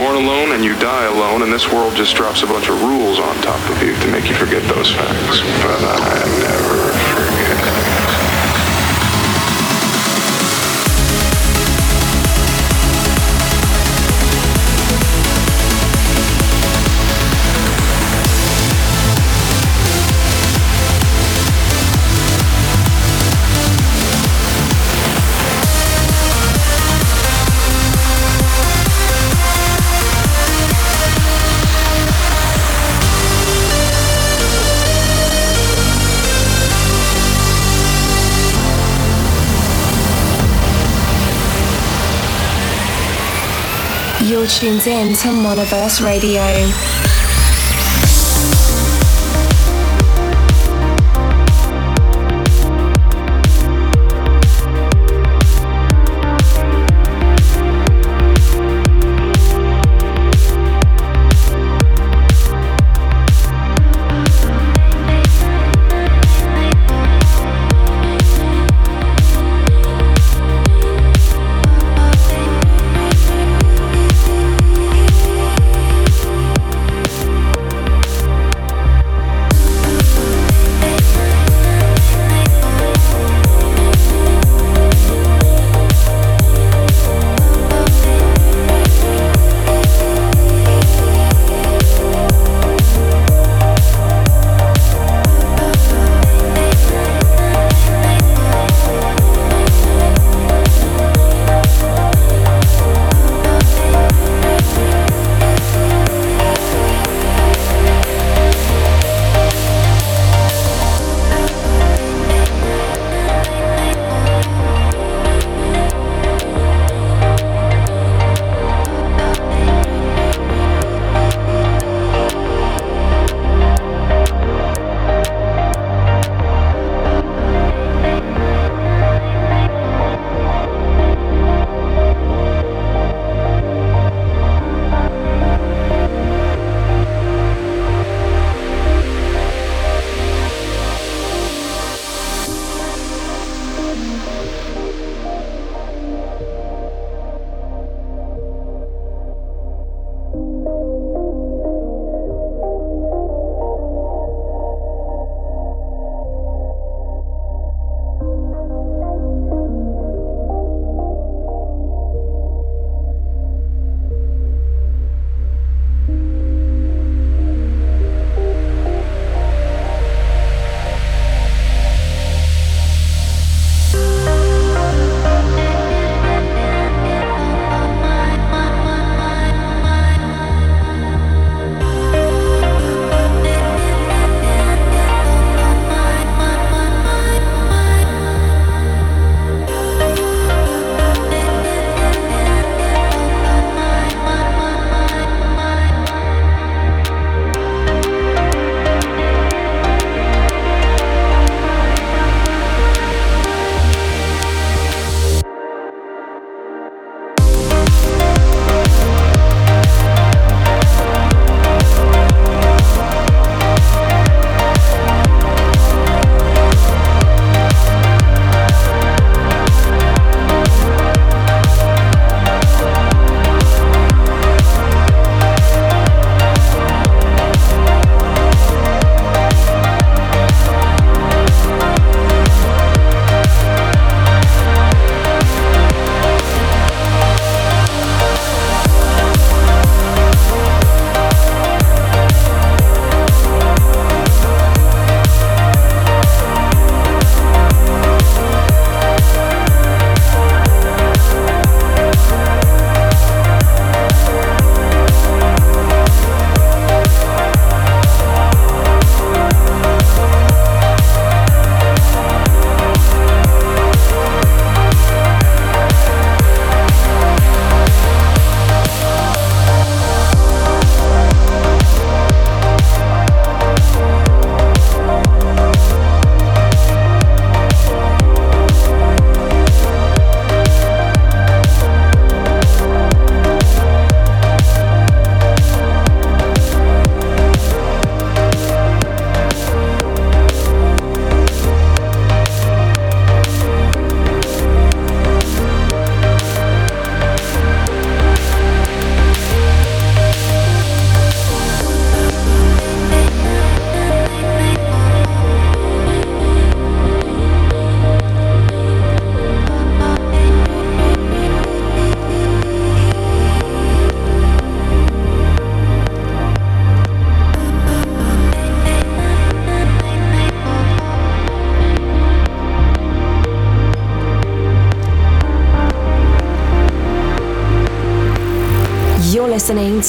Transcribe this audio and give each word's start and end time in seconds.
born 0.00 0.16
alone 0.16 0.52
and 0.52 0.64
you 0.64 0.72
die 0.78 1.04
alone, 1.04 1.42
and 1.42 1.52
this 1.52 1.70
world 1.70 1.94
just 1.94 2.16
drops 2.16 2.42
a 2.42 2.46
bunch 2.46 2.70
of 2.70 2.82
rules 2.82 3.18
on 3.18 3.36
top 3.42 3.60
of 3.68 3.82
you 3.82 3.94
to 3.96 4.08
make 4.08 4.26
you 4.30 4.34
forget 4.34 4.62
those 4.74 4.90
facts. 4.90 5.40
But 5.60 5.84
I 5.84 6.24
never 6.40 6.89
You're 44.40 44.48
tuned 44.48 44.86
in 44.86 45.08
to 45.16 45.28
Monoverse 45.28 46.02
Radio. 46.02 47.09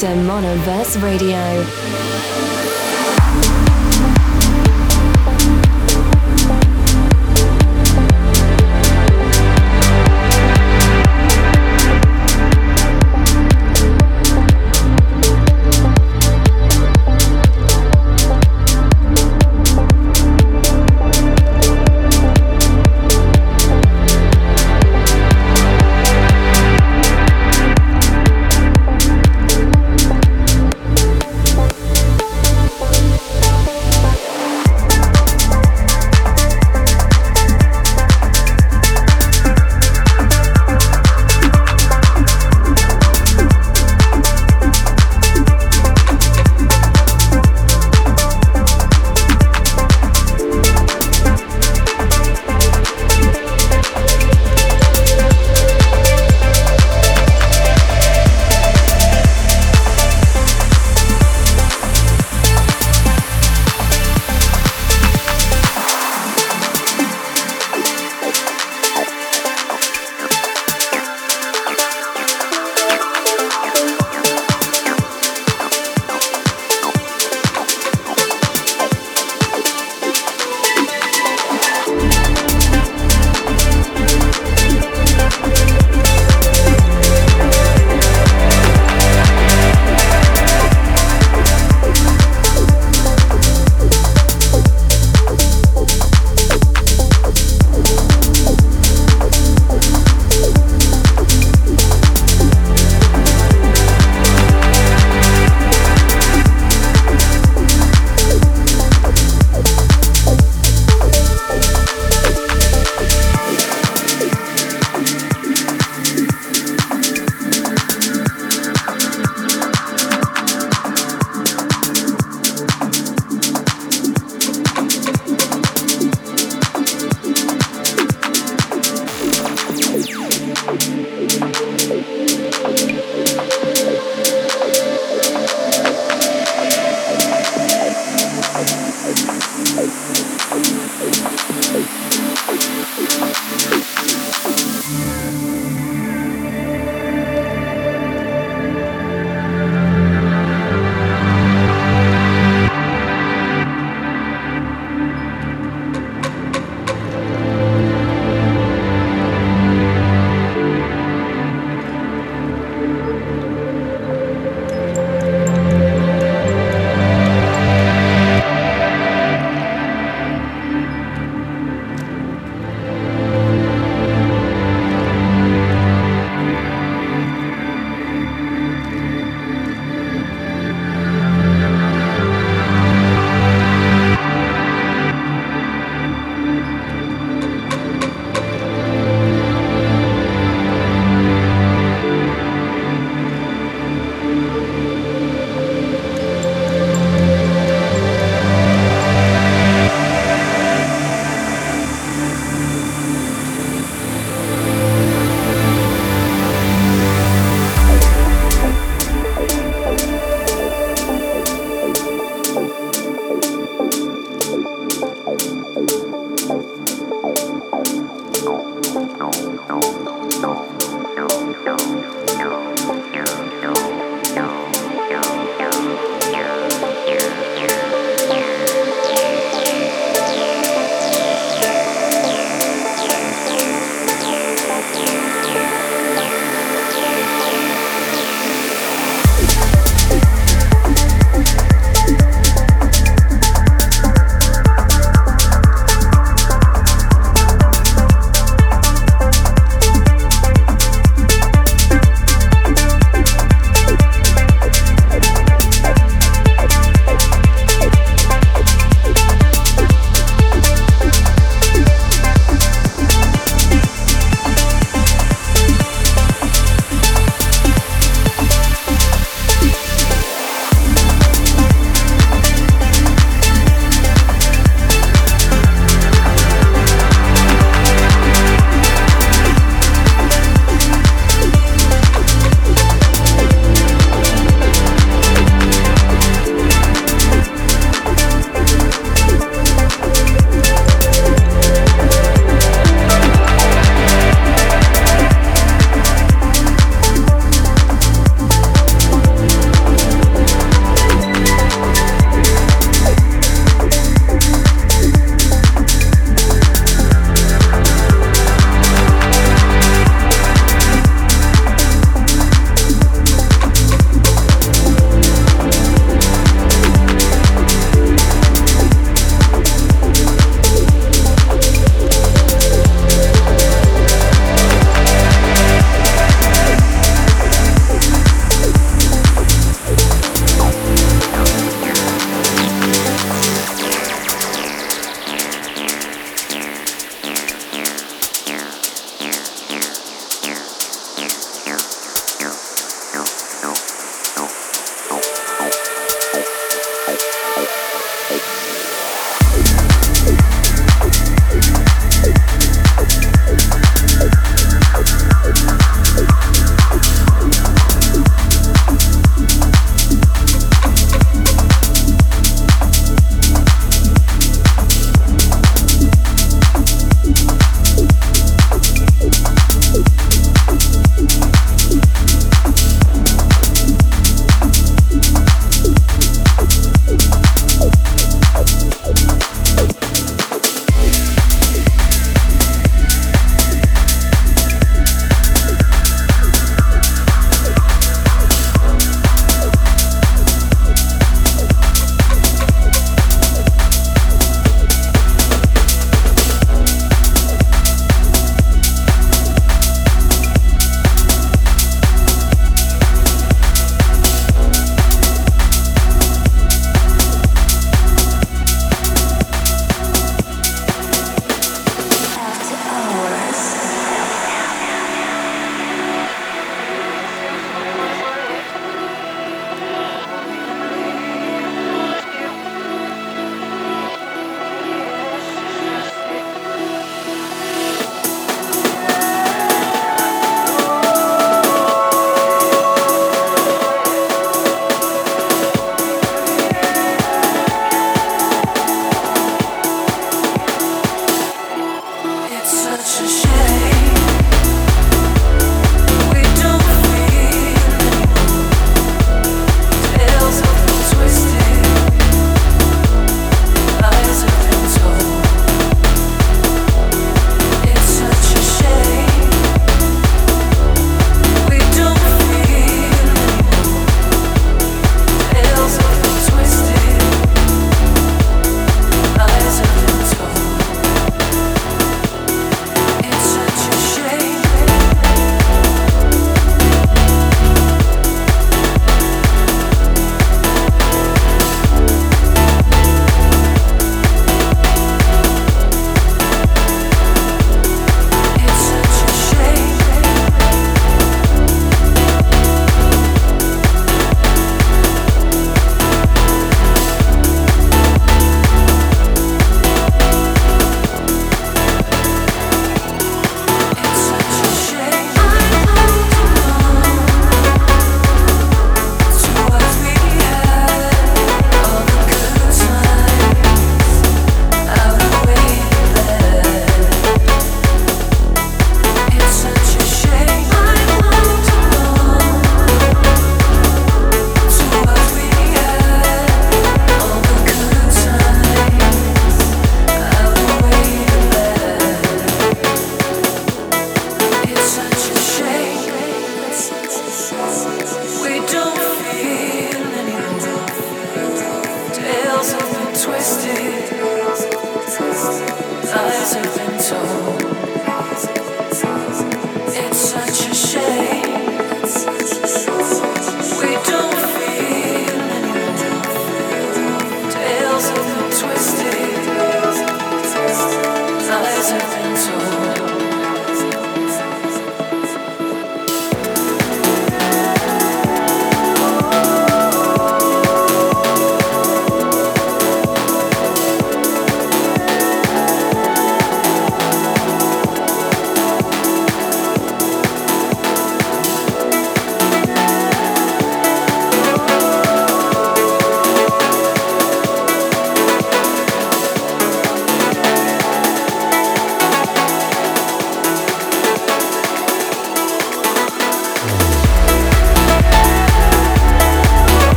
To 0.00 0.06
Monoverse 0.06 0.96
Radio. 1.02 1.79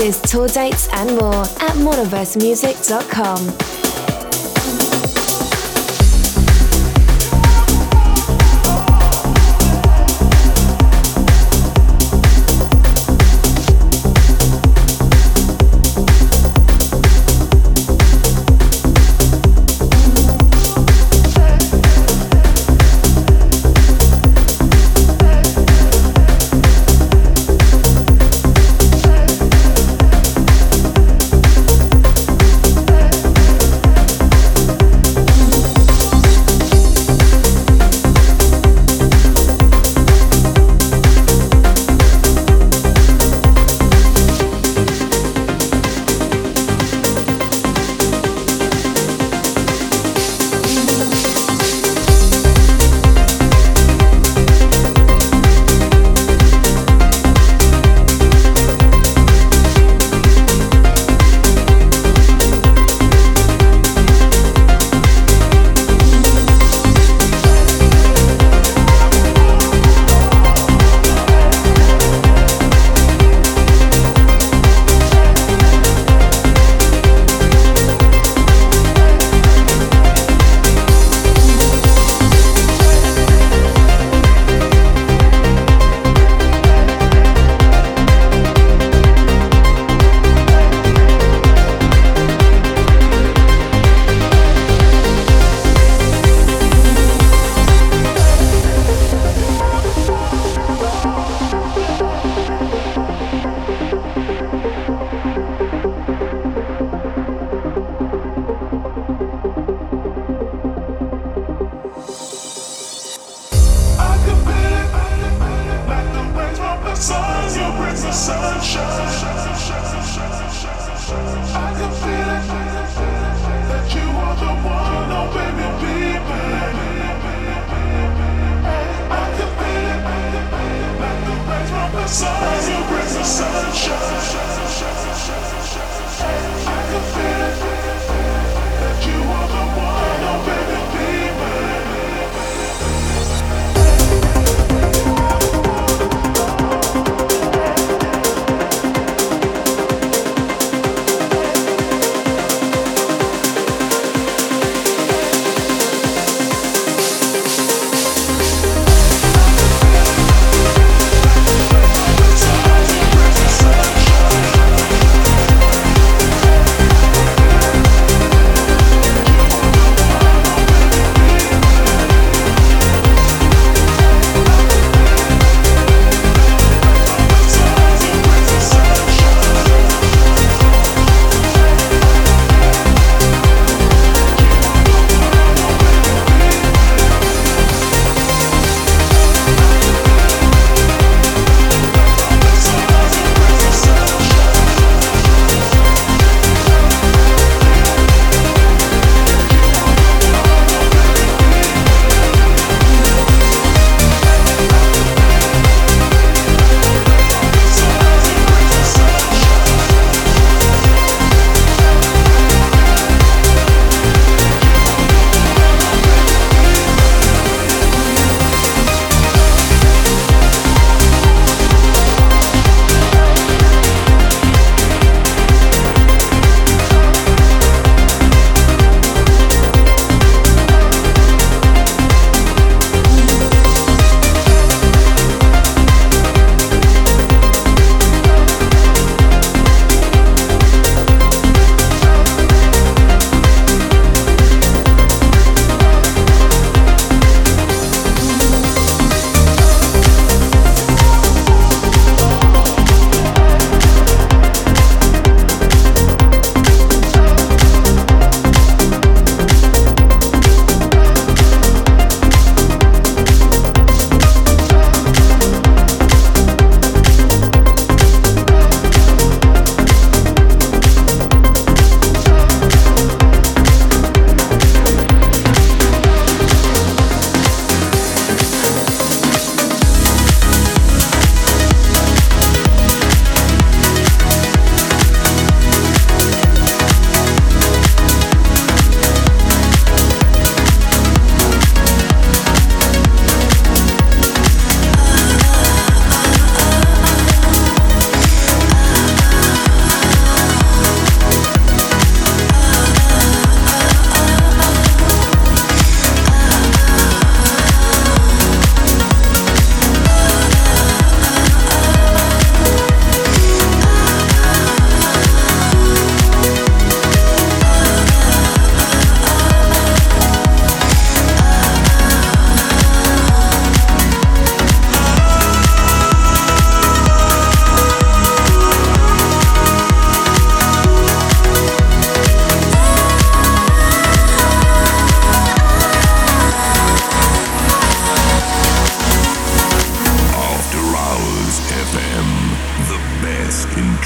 Mixes, 0.00 0.20
tour 0.22 0.48
dates, 0.48 0.88
and 0.92 1.10
more 1.16 1.34
at 1.34 1.76
monoversemusic.com. 1.76 3.79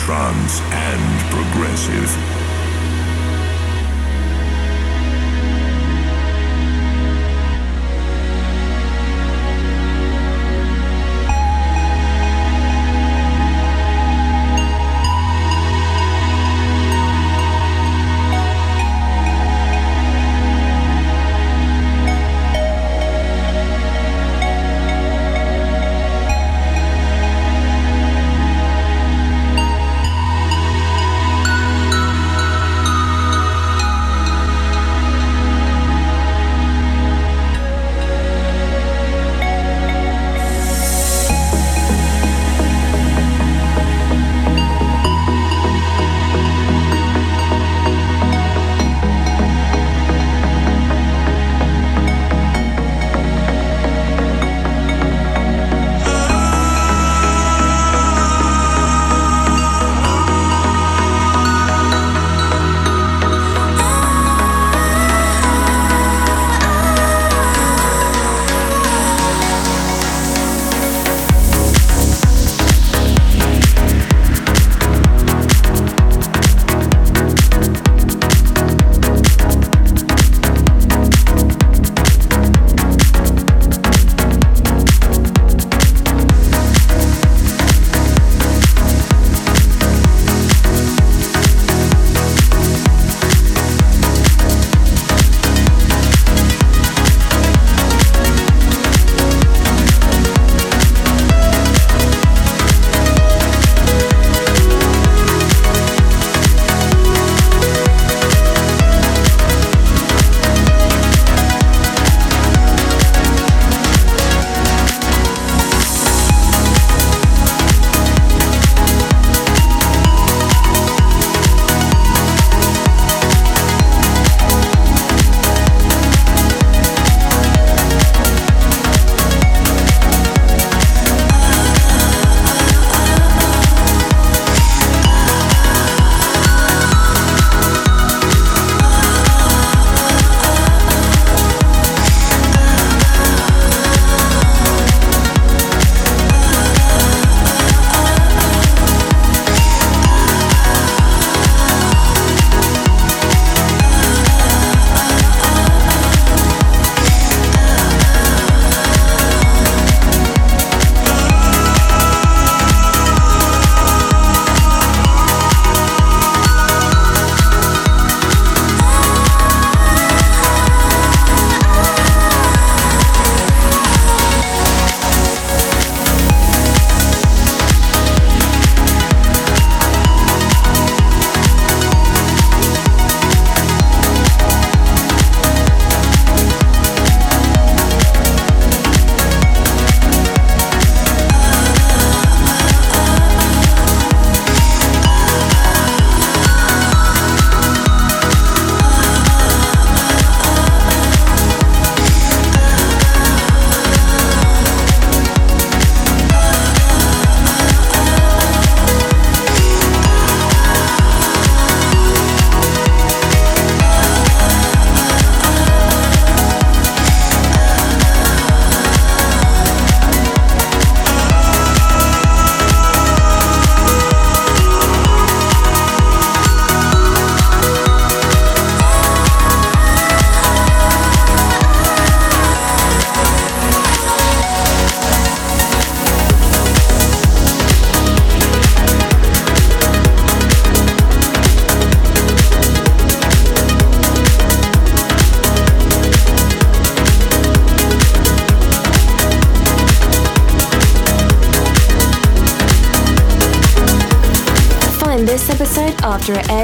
trance 0.04 0.60
and 0.70 1.32
progressive. 1.32 2.43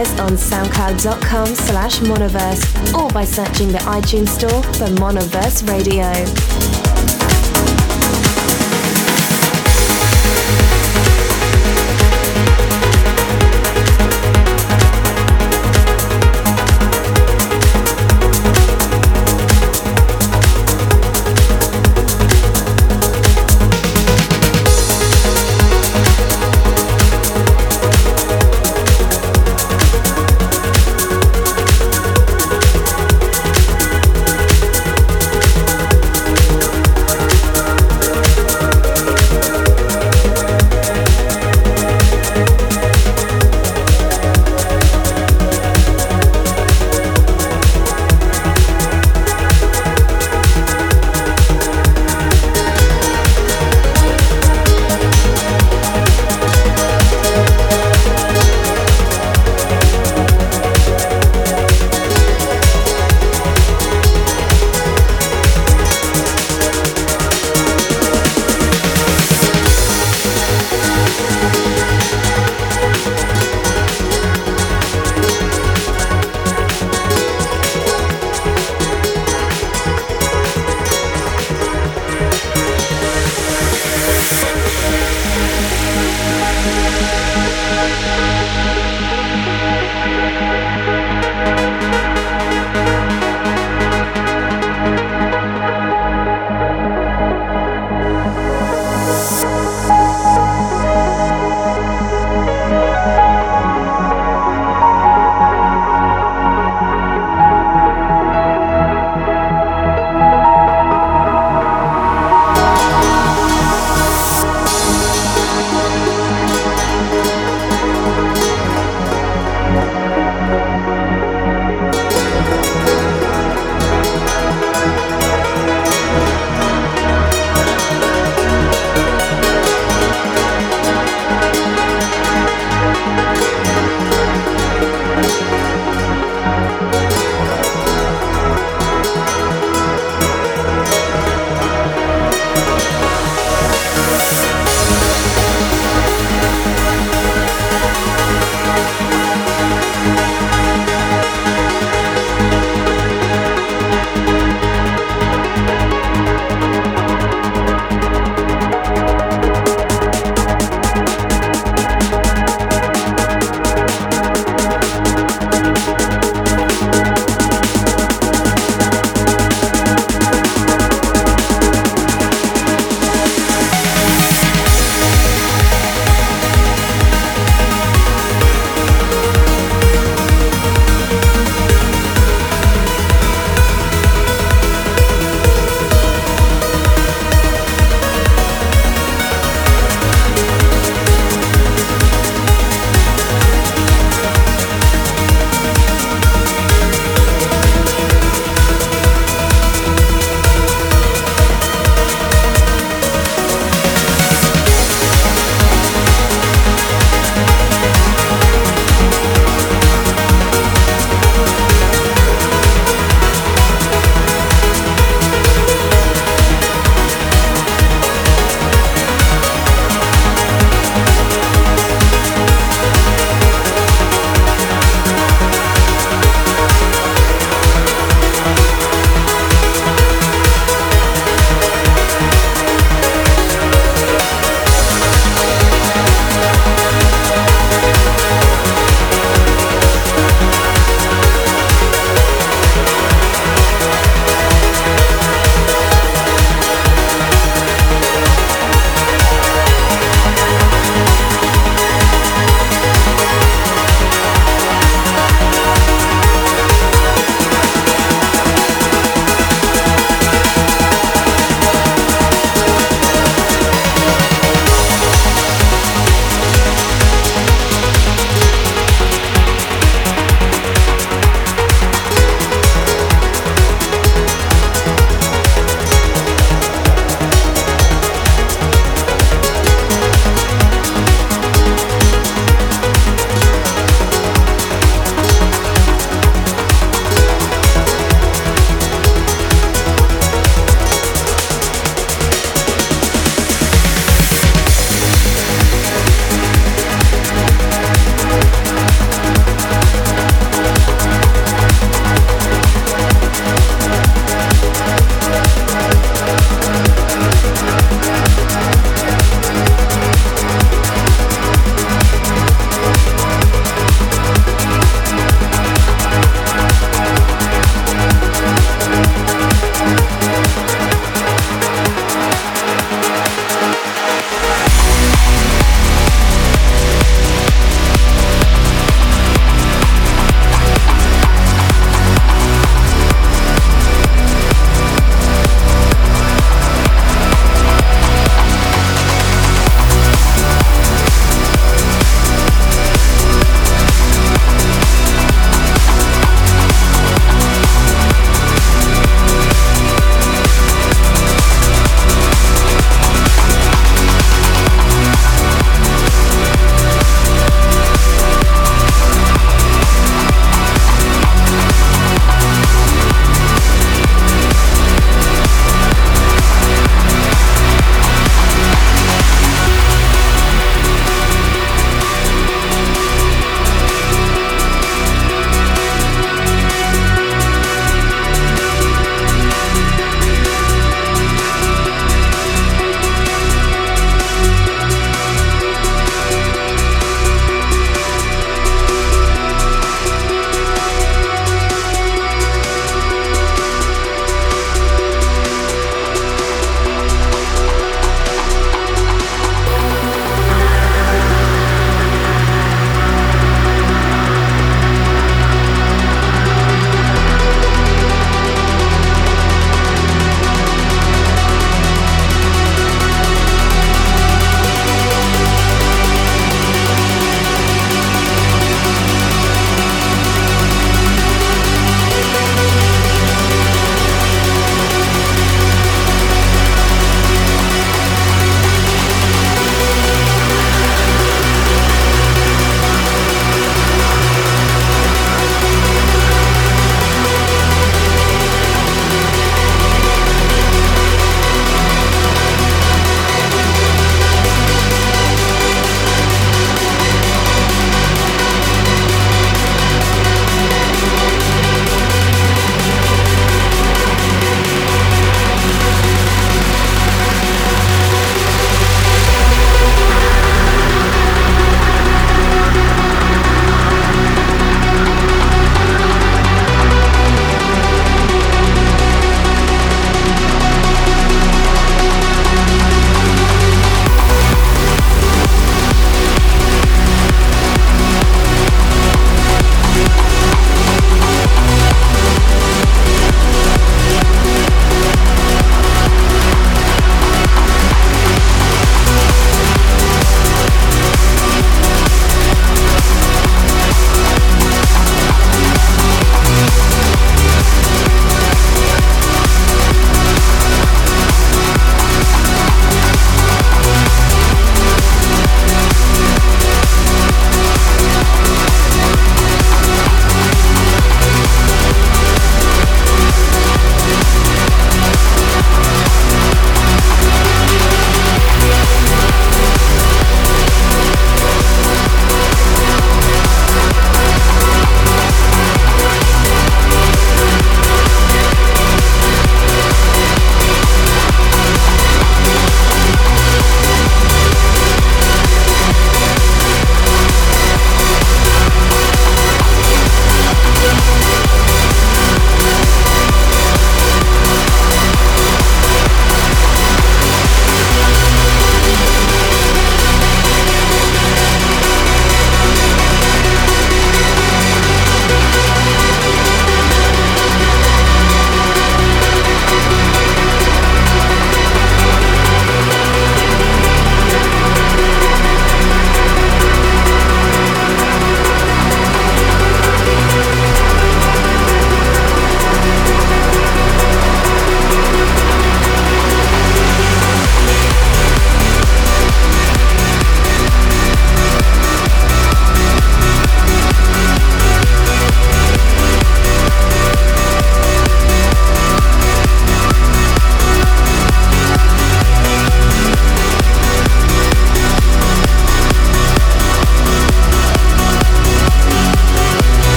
Airs 0.00 0.20
on 0.20 0.30
soundcloud.com 0.30 1.46
slash 1.46 1.98
monoverse 2.00 2.94
or 2.94 3.08
by 3.10 3.24
searching 3.24 3.68
the 3.68 3.78
iTunes 3.78 4.28
store 4.28 4.62
for 4.74 4.86
Monoverse 4.96 5.68
Radio. 5.68 6.59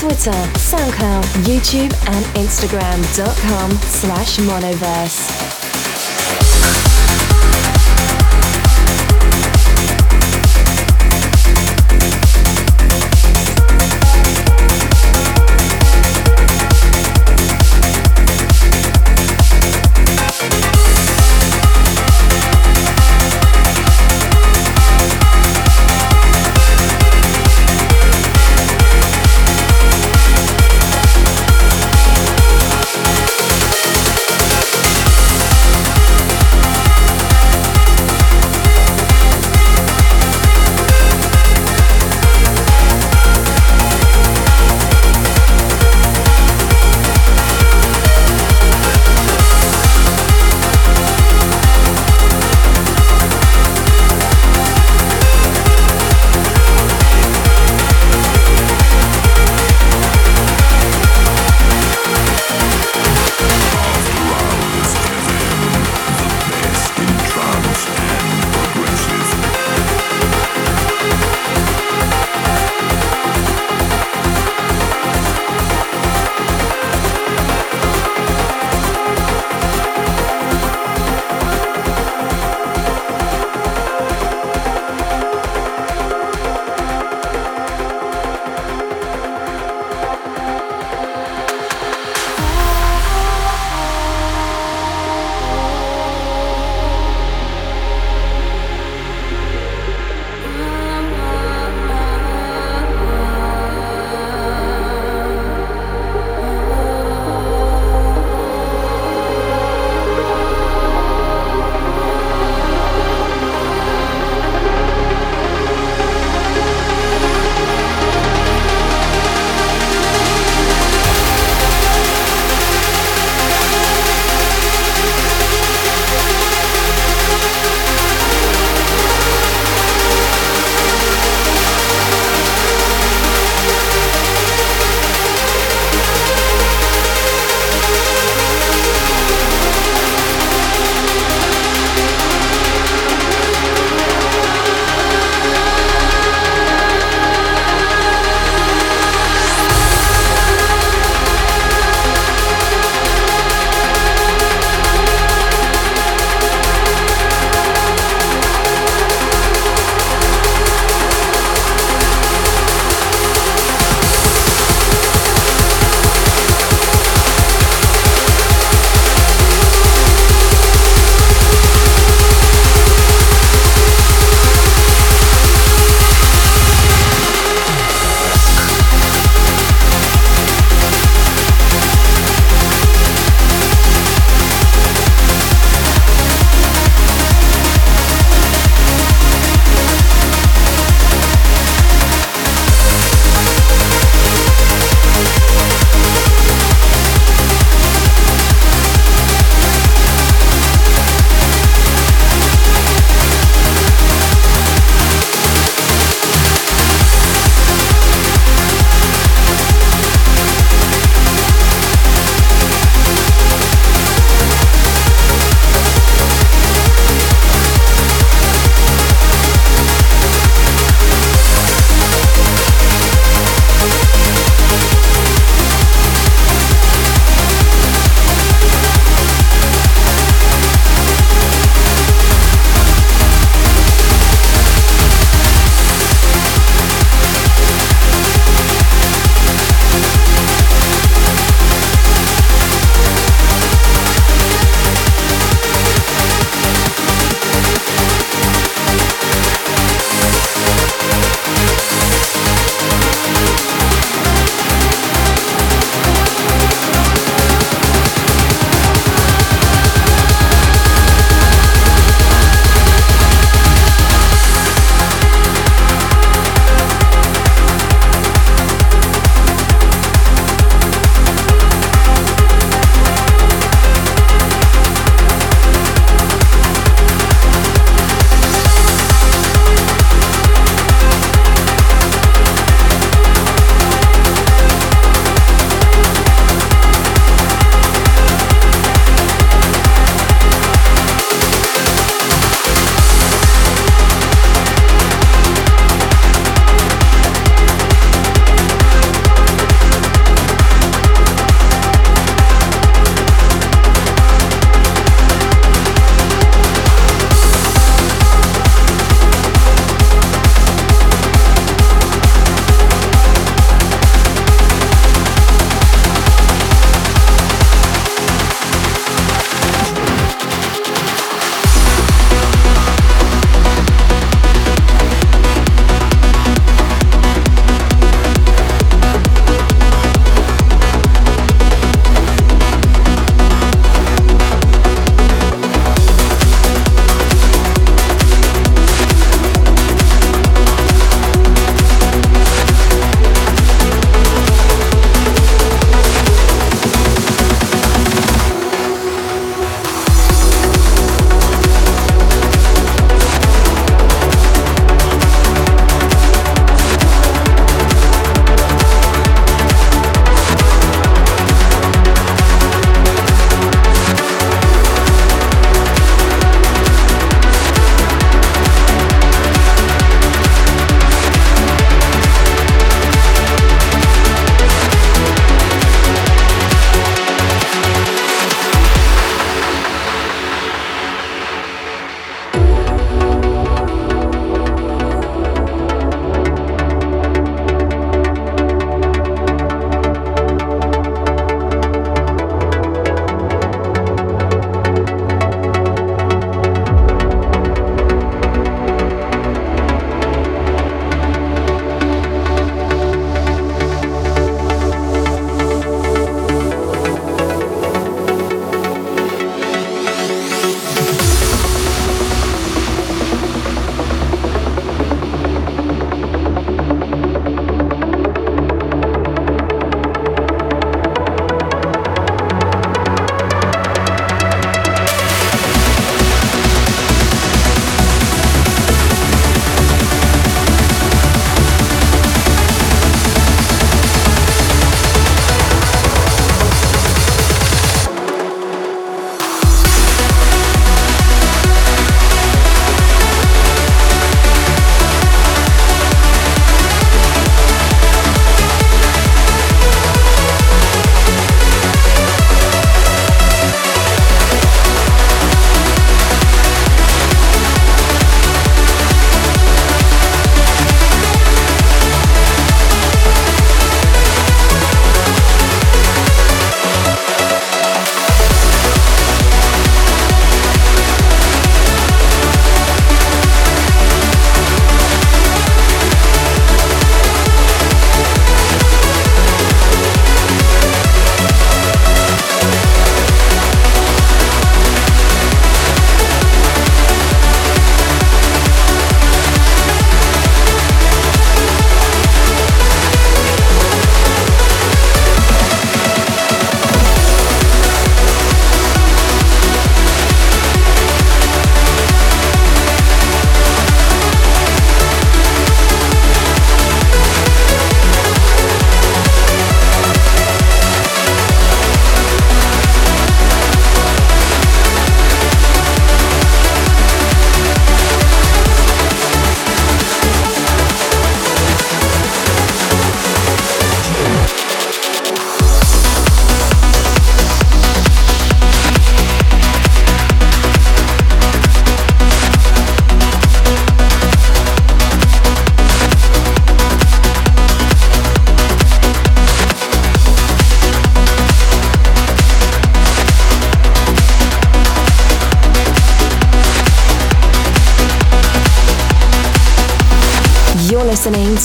Twitter, 0.00 0.30
SoundCloud, 0.56 1.24
YouTube, 1.44 1.92
and 2.08 2.24
Instagram.com 2.34 3.70
slash 3.82 4.38
Monoverse. 4.38 5.49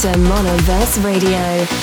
To 0.02 0.08
Monoverse 0.18 1.02
Radio. 1.04 1.75